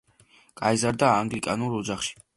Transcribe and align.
გაიზარდა 0.61 1.13
ანგლიკანურ 1.19 1.79
ოჯახში. 1.83 2.23